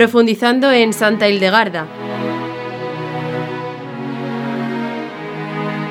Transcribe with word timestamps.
profundizando 0.00 0.72
en 0.72 0.94
Santa 0.94 1.28
Hildegarda. 1.28 1.86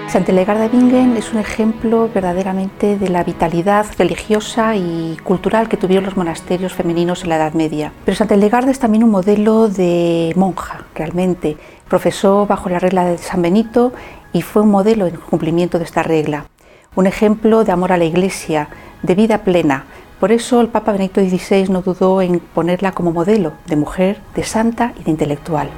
Santa 0.07 0.31
Hildegarda 0.31 0.67
Bingen 0.67 1.15
es 1.15 1.31
un 1.31 1.37
ejemplo 1.37 2.09
verdaderamente 2.11 2.97
de 2.97 3.07
la 3.09 3.23
vitalidad 3.23 3.85
religiosa 3.99 4.75
y 4.75 5.15
cultural 5.23 5.69
que 5.69 5.77
tuvieron 5.77 6.05
los 6.05 6.17
monasterios 6.17 6.73
femeninos 6.73 7.21
en 7.21 7.29
la 7.29 7.35
Edad 7.35 7.53
Media. 7.53 7.91
Pero 8.03 8.17
Santa 8.17 8.33
Hildegarda 8.33 8.71
es 8.71 8.79
también 8.79 9.03
un 9.03 9.11
modelo 9.11 9.69
de 9.69 10.33
monja, 10.35 10.85
realmente. 10.95 11.57
Profesó 11.87 12.47
bajo 12.47 12.67
la 12.67 12.79
regla 12.79 13.05
de 13.05 13.19
San 13.19 13.43
Benito 13.43 13.93
y 14.33 14.41
fue 14.41 14.63
un 14.63 14.71
modelo 14.71 15.05
en 15.05 15.17
cumplimiento 15.17 15.77
de 15.77 15.85
esta 15.85 16.01
regla. 16.01 16.47
Un 16.95 17.05
ejemplo 17.05 17.63
de 17.63 17.71
amor 17.73 17.91
a 17.91 17.97
la 17.97 18.05
Iglesia, 18.05 18.69
de 19.03 19.13
vida 19.13 19.43
plena, 19.43 19.85
por 20.19 20.31
eso 20.31 20.59
el 20.59 20.67
Papa 20.67 20.91
Benedicto 20.91 21.21
XVI 21.21 21.69
no 21.69 21.81
dudó 21.81 22.21
en 22.21 22.39
ponerla 22.39 22.91
como 22.91 23.11
modelo 23.11 23.53
de 23.67 23.75
mujer, 23.77 24.19
de 24.35 24.43
santa 24.43 24.93
y 24.99 25.03
de 25.03 25.11
intelectual. 25.11 25.69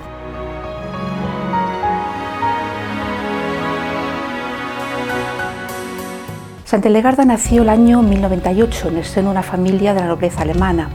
Santa 6.66 6.90
Legarda 6.90 7.26
nació 7.26 7.64
el 7.64 7.70
año 7.70 8.02
1098 8.02 8.88
en 8.88 8.98
el 8.98 9.04
seno 9.04 9.28
de 9.28 9.32
una 9.32 9.44
familia 9.44 9.94
de 9.94 10.00
la 10.00 10.08
nobleza 10.08 10.42
alemana. 10.42 10.90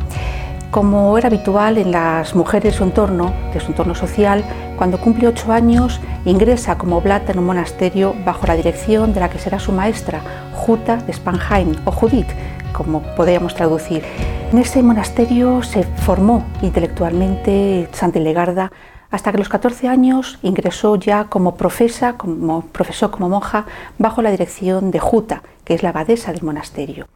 Como 0.71 1.17
era 1.17 1.29
habitual 1.29 1.79
en 1.79 1.93
las 1.93 2.35
mujeres 2.35 2.75
su 2.75 2.83
entorno, 2.83 3.33
de 3.53 3.61
su 3.61 3.69
entorno 3.69 3.95
social, 3.95 4.43
cuando 4.77 5.01
cumple 5.01 5.29
ocho 5.29 5.53
años 5.53 6.01
ingresa 6.25 6.79
como 6.79 6.99
oblata 6.99 7.33
en 7.33 7.39
un 7.39 7.47
monasterio 7.47 8.15
bajo 8.25 8.47
la 8.47 8.55
dirección 8.55 9.15
de 9.15 9.21
la 9.21 9.31
que 9.31 9.39
será 9.39 9.59
su 9.59 9.73
maestra, 9.73 10.21
Juta 10.55 10.97
de 10.97 11.13
Spanheim 11.13 11.77
o 11.85 11.91
Judith, 11.91 12.29
como 12.73 13.03
podríamos 13.17 13.55
traducir. 13.55 14.05
En 14.53 14.59
ese 14.59 14.83
monasterio 14.83 15.63
se 15.63 15.83
formó 15.83 16.45
intelectualmente 16.63 17.89
Santa 17.93 18.21
Legarda 18.21 18.71
hasta 19.11 19.31
que 19.31 19.37
a 19.37 19.41
los 19.41 19.49
14 19.49 19.89
años 19.89 20.39
ingresó 20.43 20.97
ya 20.97 21.25
como 21.25 21.55
profesa, 21.55 22.15
como 22.15 22.63
profesor, 22.63 23.11
como 23.11 23.29
monja, 23.29 23.65
bajo 23.99 24.21
la 24.21 24.31
dirección 24.31 24.91
de 24.91 24.99
Juta, 24.99 25.43
que 25.65 25.75
es 25.75 25.83
la 25.83 25.91
abadesa 25.91 26.33
del 26.33 26.43
monasterio. 26.43 27.07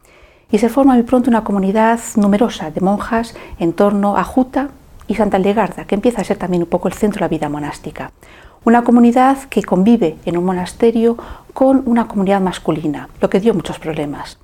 Y 0.51 0.57
se 0.57 0.69
forma 0.69 0.93
muy 0.93 1.03
pronto 1.03 1.29
una 1.29 1.43
comunidad 1.43 1.99
numerosa 2.15 2.71
de 2.71 2.81
monjas 2.81 3.35
en 3.59 3.73
torno 3.73 4.17
a 4.17 4.23
Juta 4.23 4.69
y 5.11 5.15
Santa 5.15 5.39
Legarda, 5.39 5.83
que 5.83 5.95
empieza 5.95 6.21
a 6.21 6.23
ser 6.23 6.37
también 6.37 6.63
un 6.63 6.69
poco 6.69 6.87
el 6.87 6.93
centro 6.93 7.19
de 7.19 7.25
la 7.25 7.27
vida 7.27 7.49
monástica. 7.49 8.13
Una 8.63 8.85
comunidad 8.85 9.37
que 9.49 9.61
convive 9.61 10.15
en 10.25 10.37
un 10.37 10.45
monasterio 10.45 11.17
con 11.53 11.83
una 11.85 12.07
comunidad 12.07 12.39
masculina, 12.39 13.09
lo 13.19 13.29
que 13.29 13.41
dio 13.41 13.53
muchos 13.53 13.77
problemas. 13.77 14.39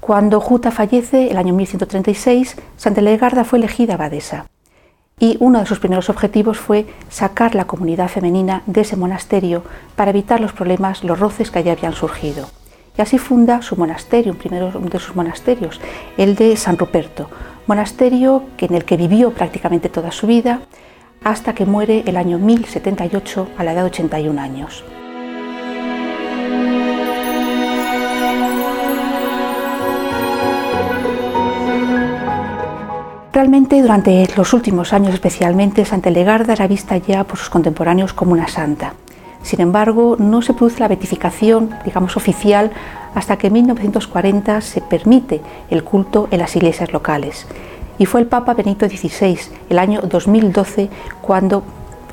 Cuando 0.00 0.40
Juta 0.40 0.70
fallece, 0.70 1.30
el 1.30 1.36
año 1.36 1.52
1136, 1.52 2.56
Santa 2.78 3.02
Legarda 3.02 3.44
fue 3.44 3.58
elegida 3.58 3.94
abadesa 3.94 4.46
y 5.18 5.36
uno 5.38 5.58
de 5.58 5.66
sus 5.66 5.80
primeros 5.80 6.08
objetivos 6.08 6.58
fue 6.58 6.86
sacar 7.10 7.54
la 7.54 7.66
comunidad 7.66 8.08
femenina 8.08 8.62
de 8.64 8.80
ese 8.80 8.96
monasterio 8.96 9.64
para 9.96 10.12
evitar 10.12 10.40
los 10.40 10.54
problemas, 10.54 11.04
los 11.04 11.20
roces 11.20 11.50
que 11.50 11.58
allí 11.58 11.68
habían 11.68 11.92
surgido. 11.92 12.48
Y 12.96 13.02
así 13.02 13.18
funda 13.18 13.60
su 13.60 13.76
monasterio, 13.76 14.32
un 14.32 14.38
primero 14.38 14.70
de 14.70 14.98
sus 14.98 15.14
monasterios, 15.14 15.78
el 16.16 16.36
de 16.36 16.56
San 16.56 16.78
Ruperto, 16.78 17.28
monasterio 17.70 18.42
en 18.58 18.74
el 18.74 18.84
que 18.84 18.96
vivió 18.96 19.30
prácticamente 19.30 19.88
toda 19.88 20.10
su 20.10 20.26
vida 20.26 20.62
hasta 21.22 21.54
que 21.54 21.66
muere 21.66 22.02
el 22.04 22.16
año 22.16 22.36
1078 22.36 23.46
a 23.56 23.62
la 23.62 23.72
edad 23.72 23.82
de 23.82 23.90
81 23.90 24.40
años. 24.40 24.82
Realmente 33.32 33.80
durante 33.80 34.26
los 34.36 34.52
últimos 34.52 34.92
años 34.92 35.14
especialmente 35.14 35.84
Santa 35.84 36.10
Legarda 36.10 36.54
era 36.54 36.66
vista 36.66 36.96
ya 36.96 37.22
por 37.22 37.38
sus 37.38 37.50
contemporáneos 37.50 38.12
como 38.12 38.32
una 38.32 38.48
santa. 38.48 38.94
Sin 39.42 39.60
embargo, 39.60 40.16
no 40.18 40.42
se 40.42 40.54
produce 40.54 40.80
la 40.80 40.88
beatificación, 40.88 41.70
digamos, 41.84 42.16
oficial 42.16 42.70
hasta 43.14 43.36
que 43.36 43.48
en 43.48 43.54
1940 43.54 44.60
se 44.60 44.80
permite 44.80 45.40
el 45.70 45.82
culto 45.82 46.28
en 46.30 46.38
las 46.38 46.54
iglesias 46.56 46.92
locales. 46.92 47.46
Y 47.98 48.06
fue 48.06 48.20
el 48.20 48.26
Papa 48.26 48.54
Benito 48.54 48.88
XVI, 48.88 49.38
el 49.68 49.78
año 49.78 50.00
2012, 50.02 50.88
cuando 51.20 51.62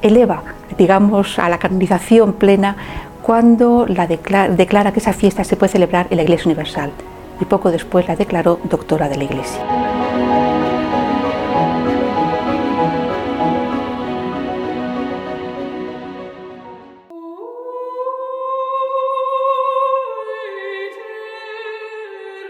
eleva, 0.01 0.43
digamos, 0.77 1.39
a 1.39 1.49
la 1.49 1.59
canonización 1.59 2.33
plena, 2.33 2.75
cuando 3.21 3.85
la 3.87 4.07
declara, 4.07 4.49
declara 4.53 4.91
que 4.91 4.99
esa 4.99 5.13
fiesta 5.13 5.43
se 5.43 5.55
puede 5.55 5.71
celebrar 5.71 6.07
en 6.09 6.17
la 6.17 6.23
Iglesia 6.23 6.45
Universal. 6.45 6.91
Y 7.39 7.45
poco 7.45 7.71
después 7.71 8.07
la 8.07 8.15
declaró 8.15 8.59
doctora 8.63 9.09
de 9.09 9.17
la 9.17 9.23
Iglesia. 9.25 9.96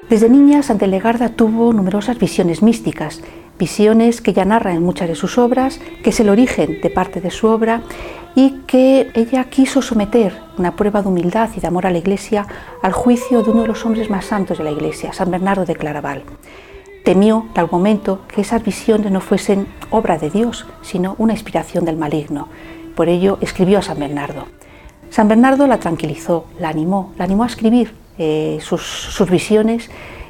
Desde 0.10 0.30
niña, 0.30 0.64
Santa 0.64 0.88
Legarda 0.88 1.28
tuvo 1.28 1.74
numerosas 1.74 2.18
visiones 2.18 2.64
místicas, 2.64 3.20
visiones 3.60 4.22
que 4.22 4.32
ya 4.32 4.46
narra 4.46 4.72
en 4.72 4.82
muchas 4.82 5.10
de 5.10 5.16
sus 5.16 5.38
obras, 5.38 5.82
que 6.02 6.12
es 6.12 6.20
el 6.22 6.30
origen 6.30 6.80
de 6.82 6.90
parte 6.90 7.20
de 7.20 7.30
su 7.30 7.48
obra 7.48 7.82
y 8.34 8.62
que 8.68 9.12
ella 9.16 9.44
quiso 9.50 9.82
someter 9.82 10.34
una 10.58 10.78
prueba 10.78 11.02
de 11.02 11.10
humildad 11.10 11.50
y 11.58 11.60
de 11.60 11.68
amor 11.68 11.86
a 11.86 11.92
la 11.92 11.98
Iglesia 11.98 12.48
al 12.82 12.94
juicio 12.94 13.44
de 13.44 13.52
uno 13.52 13.64
de 13.64 13.68
los 13.68 13.86
hombres 13.86 14.10
más 14.10 14.24
santos 14.24 14.60
de 14.60 14.64
la 14.64 14.72
Iglesia, 14.72 15.12
San 15.12 15.30
Bernardo 15.30 15.66
de 15.66 15.76
Claraval. 15.76 16.24
Temió 17.04 17.48
al 17.56 17.70
momento 17.70 18.22
que 18.30 18.40
esas 18.40 18.64
visiones 18.64 19.12
no 19.12 19.20
fuesen 19.20 19.68
obra 19.90 20.18
de 20.18 20.30
Dios, 20.30 20.66
sino 20.84 21.16
una 21.18 21.34
inspiración 21.34 21.84
del 21.84 21.98
maligno. 21.98 22.48
Por 22.96 23.10
ello 23.10 23.40
escribió 23.42 23.80
a 23.80 23.82
San 23.82 24.00
Bernardo. 24.00 24.46
San 25.10 25.28
Bernardo 25.28 25.68
la 25.68 25.80
tranquilizó, 25.80 26.46
la 26.62 26.70
animó, 26.70 27.12
la 27.18 27.26
animó 27.26 27.44
a 27.44 27.48
escribir 27.48 28.07
eh, 28.18 28.60
sus, 28.62 29.30
visiones 29.30 29.90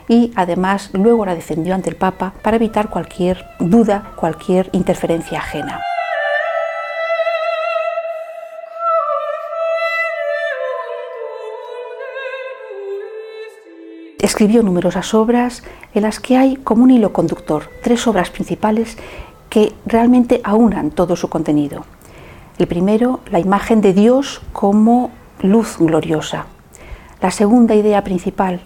y 0.10 0.32
además 0.36 0.90
luego 0.94 1.26
la 1.26 1.36
defendió 1.36 1.76
ante 1.76 1.90
el 1.90 1.96
Papa 1.96 2.34
para 2.42 2.58
evitar 2.58 2.90
cualquier 2.90 3.46
duda, 3.60 4.12
cualquier 4.16 4.70
interferencia 4.74 5.40
ajena. 5.40 5.82
Escribió 14.20 14.64
numerosas 14.64 15.14
obras 15.14 15.64
en 15.94 16.02
las 16.04 16.20
que 16.20 16.38
hay 16.38 16.56
como 16.58 16.84
un 16.84 16.92
hilo 16.92 17.14
conductor, 17.14 17.70
tres 17.84 18.08
obras 18.08 18.30
principales 18.30 18.98
que 19.50 19.74
realmente 19.86 20.42
aunan 20.44 20.92
todo 20.92 21.16
su 21.16 21.30
contenido. 21.30 21.86
El 22.58 22.68
primero, 22.68 23.20
la 23.32 23.40
imagen 23.40 23.82
de 23.82 23.94
Dios 23.94 24.42
como 24.52 25.12
luz 25.42 25.78
gloriosa. 25.78 26.48
La 27.20 27.32
segunda 27.32 27.74
idea 27.74 28.04
principal, 28.04 28.60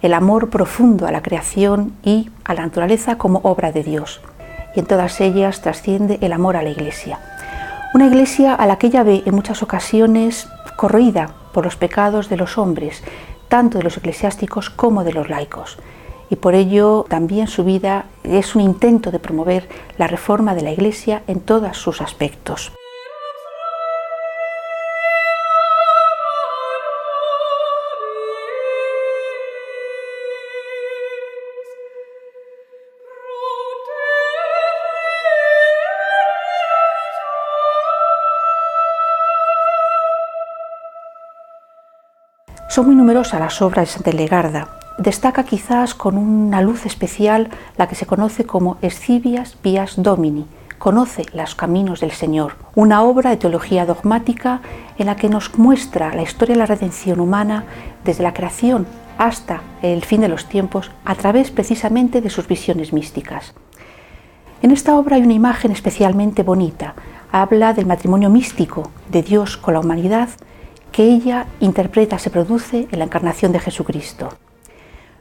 el 0.00 0.14
amor 0.14 0.48
profundo 0.48 1.06
a 1.06 1.12
la 1.12 1.20
creación 1.20 1.92
y 2.02 2.30
a 2.42 2.54
la 2.54 2.62
naturaleza 2.62 3.18
como 3.18 3.40
obra 3.40 3.70
de 3.70 3.82
Dios. 3.82 4.22
Y 4.74 4.80
en 4.80 4.86
todas 4.86 5.20
ellas 5.20 5.60
trasciende 5.60 6.18
el 6.22 6.32
amor 6.32 6.56
a 6.56 6.62
la 6.62 6.70
Iglesia. 6.70 7.18
Una 7.92 8.06
Iglesia 8.06 8.54
a 8.54 8.64
la 8.66 8.78
que 8.78 8.86
ella 8.86 9.02
ve 9.02 9.22
en 9.26 9.34
muchas 9.34 9.62
ocasiones 9.62 10.48
corroída 10.76 11.34
por 11.52 11.64
los 11.64 11.76
pecados 11.76 12.30
de 12.30 12.38
los 12.38 12.56
hombres, 12.56 13.02
tanto 13.48 13.76
de 13.76 13.84
los 13.84 13.98
eclesiásticos 13.98 14.70
como 14.70 15.04
de 15.04 15.12
los 15.12 15.28
laicos. 15.28 15.76
Y 16.30 16.36
por 16.36 16.54
ello 16.54 17.04
también 17.10 17.46
su 17.46 17.62
vida 17.62 18.06
es 18.24 18.54
un 18.54 18.62
intento 18.62 19.10
de 19.10 19.18
promover 19.18 19.68
la 19.98 20.06
reforma 20.06 20.54
de 20.54 20.62
la 20.62 20.70
Iglesia 20.70 21.22
en 21.26 21.40
todos 21.40 21.76
sus 21.76 22.00
aspectos. 22.00 22.72
Son 42.72 42.86
muy 42.86 42.94
numerosas 42.94 43.38
las 43.38 43.60
obras 43.60 44.02
de 44.02 44.14
Legarda. 44.14 44.78
Destaca 44.96 45.44
quizás 45.44 45.94
con 45.94 46.16
una 46.16 46.62
luz 46.62 46.86
especial 46.86 47.50
la 47.76 47.86
que 47.86 47.94
se 47.94 48.06
conoce 48.06 48.46
como 48.46 48.78
Escivias 48.80 49.58
Vías 49.62 50.02
Domini, 50.02 50.46
conoce 50.78 51.26
los 51.34 51.54
caminos 51.54 52.00
del 52.00 52.12
Señor, 52.12 52.54
una 52.74 53.02
obra 53.02 53.28
de 53.28 53.36
teología 53.36 53.84
dogmática 53.84 54.62
en 54.96 55.04
la 55.04 55.16
que 55.16 55.28
nos 55.28 55.58
muestra 55.58 56.14
la 56.14 56.22
historia 56.22 56.54
de 56.54 56.60
la 56.60 56.64
redención 56.64 57.20
humana 57.20 57.66
desde 58.06 58.22
la 58.22 58.32
creación 58.32 58.86
hasta 59.18 59.60
el 59.82 60.02
fin 60.02 60.22
de 60.22 60.28
los 60.28 60.46
tiempos 60.46 60.90
a 61.04 61.14
través 61.14 61.50
precisamente 61.50 62.22
de 62.22 62.30
sus 62.30 62.48
visiones 62.48 62.94
místicas. 62.94 63.52
En 64.62 64.70
esta 64.70 64.96
obra 64.96 65.16
hay 65.16 65.22
una 65.24 65.34
imagen 65.34 65.72
especialmente 65.72 66.42
bonita. 66.42 66.94
Habla 67.32 67.74
del 67.74 67.84
matrimonio 67.84 68.30
místico 68.30 68.90
de 69.10 69.22
Dios 69.22 69.58
con 69.58 69.74
la 69.74 69.80
humanidad 69.80 70.30
que 70.92 71.04
ella 71.04 71.46
interpreta 71.60 72.18
se 72.18 72.30
produce 72.30 72.86
en 72.92 72.98
la 72.98 73.06
encarnación 73.06 73.50
de 73.50 73.60
Jesucristo. 73.60 74.28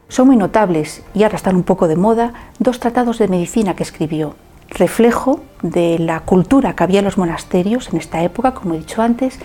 Son 0.09 0.27
muy 0.27 0.35
notables 0.35 1.03
y 1.13 1.23
ahora 1.23 1.37
están 1.37 1.55
un 1.55 1.63
poco 1.63 1.87
de 1.87 1.95
moda 1.95 2.33
dos 2.59 2.79
tratados 2.79 3.17
de 3.17 3.29
medicina 3.29 3.75
que 3.75 3.83
escribió, 3.83 4.35
reflejo 4.69 5.39
de 5.61 5.97
la 5.99 6.19
cultura 6.19 6.75
que 6.75 6.83
había 6.83 6.99
en 6.99 7.05
los 7.05 7.17
monasterios 7.17 7.89
en 7.89 7.97
esta 7.97 8.21
época, 8.21 8.53
como 8.53 8.73
he 8.73 8.79
dicho 8.79 9.01
antes, 9.01 9.39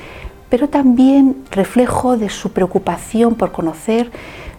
pero 0.49 0.69
también 0.69 1.45
reflejo 1.53 2.17
de 2.17 2.29
su 2.29 2.53
preocupación 2.53 3.37
por 3.37 3.53
conocer 3.53 4.11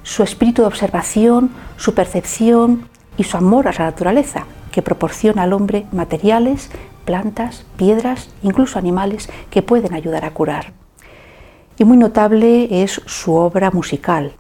su 0.04 0.24
espíritu 0.24 0.62
de 0.62 0.70
observación, 0.70 1.50
su 1.76 1.94
percepción 1.94 2.88
y 3.18 3.26
su 3.26 3.36
amor 3.36 3.68
a 3.68 3.74
la 3.74 3.86
naturaleza, 3.86 4.46
que 4.72 4.82
proporciona 4.82 5.44
al 5.44 5.52
hombre 5.52 5.86
materiales, 5.92 6.70
plantas, 7.04 7.66
piedras, 7.76 8.30
incluso 8.44 8.80
animales 8.80 9.30
que 9.50 9.62
pueden 9.62 9.94
ayudar 9.94 10.24
a 10.24 10.32
curar. 10.32 10.87
Y 11.78 11.86
muy 11.86 11.98
notable 11.98 12.84
es 12.84 13.02
su 13.06 13.34
obra 13.34 13.70
musical. 13.72 14.34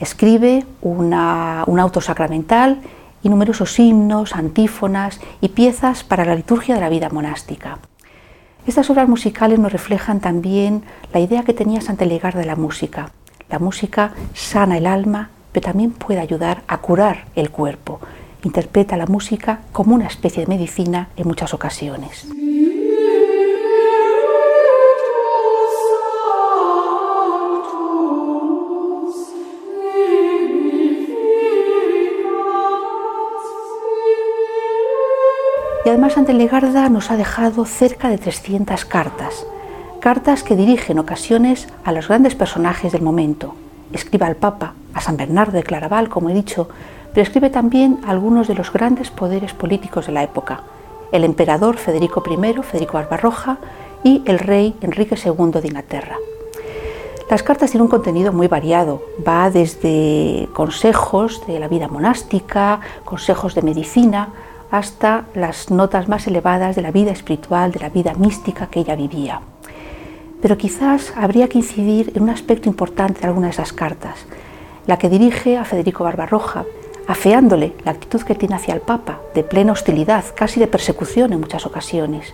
Escribe 0.00 0.64
un 0.80 1.12
auto 1.12 2.00
sacramental 2.00 2.80
y 3.22 3.28
numerosos 3.28 3.78
himnos, 3.78 4.34
antífonas 4.34 5.20
y 5.40 5.48
piezas 5.50 6.02
para 6.02 6.24
la 6.24 6.34
liturgia 6.34 6.74
de 6.74 6.80
la 6.80 6.88
vida 6.88 7.10
monástica. 7.10 7.78
Estas 8.66 8.88
obras 8.90 9.08
musicales 9.08 9.58
nos 9.58 9.72
reflejan 9.72 10.20
también 10.20 10.82
la 11.12 11.20
idea 11.20 11.42
que 11.42 11.52
tenía 11.52 11.80
Santa 11.80 12.04
Legar 12.04 12.34
de 12.34 12.46
la 12.46 12.56
música. 12.56 13.10
La 13.50 13.58
música 13.58 14.12
sana 14.32 14.78
el 14.78 14.86
alma, 14.86 15.30
pero 15.52 15.66
también 15.66 15.90
puede 15.90 16.20
ayudar 16.20 16.62
a 16.68 16.78
curar 16.78 17.26
el 17.34 17.50
cuerpo. 17.50 18.00
Interpreta 18.44 18.96
la 18.96 19.06
música 19.06 19.60
como 19.72 19.94
una 19.94 20.06
especie 20.06 20.42
de 20.44 20.48
medicina 20.48 21.10
en 21.16 21.28
muchas 21.28 21.52
ocasiones. 21.52 22.26
Y 35.84 35.88
además 35.88 36.12
Santa 36.12 36.32
Legarda 36.32 36.88
nos 36.88 37.10
ha 37.10 37.16
dejado 37.16 37.64
cerca 37.64 38.08
de 38.08 38.18
300 38.18 38.84
cartas, 38.84 39.44
cartas 40.00 40.44
que 40.44 40.54
dirige 40.54 40.92
en 40.92 41.00
ocasiones 41.00 41.66
a 41.84 41.90
los 41.90 42.06
grandes 42.06 42.36
personajes 42.36 42.92
del 42.92 43.02
momento. 43.02 43.54
Escribe 43.92 44.26
al 44.26 44.36
Papa, 44.36 44.74
a 44.94 45.00
San 45.00 45.16
Bernardo 45.16 45.52
de 45.52 45.64
Claraval, 45.64 46.08
como 46.08 46.30
he 46.30 46.34
dicho, 46.34 46.68
pero 47.12 47.22
escribe 47.22 47.50
también 47.50 47.98
a 48.06 48.10
algunos 48.10 48.46
de 48.46 48.54
los 48.54 48.72
grandes 48.72 49.10
poderes 49.10 49.54
políticos 49.54 50.06
de 50.06 50.12
la 50.12 50.22
época, 50.22 50.60
el 51.10 51.24
emperador 51.24 51.76
Federico 51.78 52.22
I, 52.30 52.62
Federico 52.62 52.94
Barbarroja, 52.94 53.58
y 54.04 54.22
el 54.24 54.38
rey 54.38 54.76
Enrique 54.82 55.16
II 55.16 55.60
de 55.60 55.66
Inglaterra. 55.66 56.16
Las 57.28 57.42
cartas 57.42 57.70
tienen 57.70 57.84
un 57.84 57.90
contenido 57.90 58.32
muy 58.32 58.46
variado, 58.46 59.02
va 59.26 59.50
desde 59.50 60.48
consejos 60.52 61.44
de 61.46 61.58
la 61.58 61.68
vida 61.68 61.88
monástica, 61.88 62.80
consejos 63.04 63.54
de 63.54 63.62
medicina, 63.62 64.28
hasta 64.72 65.26
las 65.34 65.70
notas 65.70 66.08
más 66.08 66.26
elevadas 66.26 66.74
de 66.74 66.82
la 66.82 66.90
vida 66.90 67.12
espiritual, 67.12 67.72
de 67.72 67.80
la 67.80 67.90
vida 67.90 68.14
mística 68.14 68.68
que 68.68 68.80
ella 68.80 68.96
vivía. 68.96 69.42
Pero 70.40 70.56
quizás 70.56 71.12
habría 71.14 71.46
que 71.48 71.58
incidir 71.58 72.10
en 72.14 72.22
un 72.22 72.30
aspecto 72.30 72.70
importante 72.70 73.20
de 73.20 73.26
alguna 73.26 73.48
de 73.48 73.52
esas 73.52 73.74
cartas, 73.74 74.24
la 74.86 74.96
que 74.96 75.10
dirige 75.10 75.58
a 75.58 75.66
Federico 75.66 76.04
Barbarroja, 76.04 76.64
afeándole 77.06 77.74
la 77.84 77.90
actitud 77.90 78.22
que 78.22 78.34
tiene 78.34 78.54
hacia 78.54 78.72
el 78.72 78.80
Papa, 78.80 79.20
de 79.34 79.44
plena 79.44 79.72
hostilidad, 79.72 80.24
casi 80.34 80.58
de 80.58 80.66
persecución 80.68 81.34
en 81.34 81.40
muchas 81.40 81.66
ocasiones, 81.66 82.32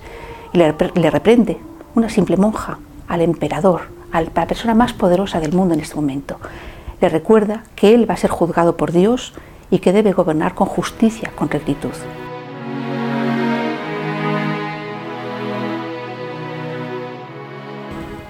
y 0.52 0.58
le, 0.58 1.10
reprende, 1.10 1.58
una 1.96 2.08
simple 2.08 2.36
monja, 2.36 2.78
al 3.08 3.20
emperador, 3.20 3.88
a 4.12 4.20
la 4.20 4.46
persona 4.46 4.74
más 4.74 4.92
poderosa 4.92 5.40
del 5.40 5.54
mundo 5.54 5.74
en 5.74 5.80
este 5.80 5.96
momento. 5.96 6.38
Le 7.00 7.08
recuerda 7.08 7.64
que 7.74 7.94
él 7.94 8.08
va 8.08 8.14
a 8.14 8.18
ser 8.18 8.30
juzgado 8.30 8.76
por 8.76 8.92
Dios 8.92 9.34
y 9.72 9.80
que 9.80 9.92
debe 9.92 10.12
gobernar 10.12 10.54
con 10.54 10.68
justicia, 10.68 11.32
con 11.34 11.50
rectitud. 11.50 11.90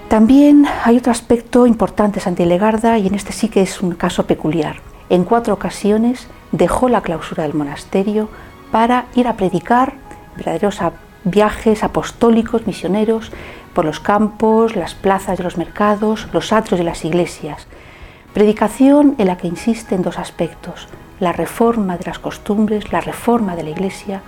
También 0.09 0.65
hay 0.85 0.97
otro 0.97 1.11
aspecto 1.11 1.67
importante 1.67 2.15
de 2.15 2.23
Santa 2.23 2.41
Ilegarda 2.41 2.97
y 2.97 3.05
en 3.05 3.13
este 3.13 3.31
sí 3.31 3.47
que 3.47 3.61
es 3.61 3.79
un 3.79 3.91
caso 3.91 4.25
peculiar. 4.25 4.77
En 5.11 5.23
cuatro 5.23 5.53
ocasiones 5.53 6.27
dejó 6.51 6.89
la 6.89 7.01
clausura 7.01 7.43
del 7.43 7.53
monasterio 7.53 8.27
para 8.71 9.05
ir 9.13 9.27
a 9.27 9.35
predicar 9.37 9.93
verdaderos 10.35 10.79
viajes 11.25 11.83
apostólicos, 11.83 12.65
misioneros, 12.65 13.31
por 13.75 13.85
los 13.85 13.99
campos, 13.99 14.75
las 14.75 14.95
plazas 14.95 15.37
de 15.37 15.43
los 15.43 15.57
mercados, 15.57 16.27
los 16.33 16.53
atrios 16.53 16.79
de 16.79 16.85
las 16.85 17.05
iglesias. 17.05 17.67
Predicación 18.33 19.13
en 19.19 19.27
la 19.27 19.37
que 19.37 19.47
insiste 19.47 19.93
en 19.93 20.01
dos 20.01 20.17
aspectos, 20.17 20.87
la 21.19 21.33
reforma 21.33 21.97
de 21.97 22.05
las 22.05 22.17
costumbres, 22.17 22.91
la 22.91 23.01
reforma 23.01 23.55
de 23.55 23.61
la 23.61 23.69
iglesia 23.69 24.23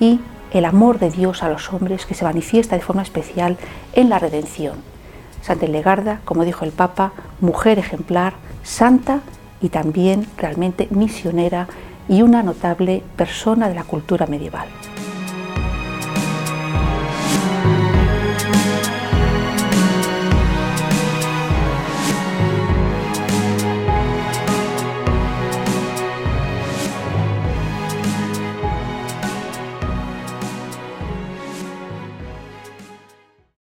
y 0.00 0.18
el 0.50 0.64
amor 0.64 0.98
de 0.98 1.10
Dios 1.12 1.44
a 1.44 1.48
los 1.48 1.72
hombres 1.72 2.04
que 2.04 2.14
se 2.14 2.24
manifiesta 2.24 2.74
de 2.74 2.82
forma 2.82 3.02
especial 3.02 3.58
en 3.92 4.08
la 4.08 4.18
redención. 4.18 4.99
Santa 5.42 5.66
Legarda, 5.66 6.20
como 6.24 6.44
dijo 6.44 6.64
el 6.64 6.72
Papa, 6.72 7.12
mujer 7.40 7.78
ejemplar, 7.78 8.34
santa 8.62 9.20
y 9.60 9.68
también 9.68 10.26
realmente 10.36 10.88
misionera 10.90 11.68
y 12.08 12.22
una 12.22 12.42
notable 12.42 13.02
persona 13.16 13.68
de 13.68 13.74
la 13.74 13.84
cultura 13.84 14.26
medieval. 14.26 14.68